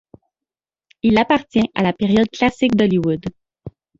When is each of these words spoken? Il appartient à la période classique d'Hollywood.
Il 1.03 1.15
appartient 1.19 1.69
à 1.75 1.83
la 1.83 1.93
période 1.93 2.27
classique 2.31 2.75
d'Hollywood. 2.75 3.23